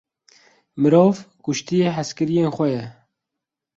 [0.81, 1.17] Mirov,
[1.47, 2.83] kuştiye hezkiriyên xwe ye.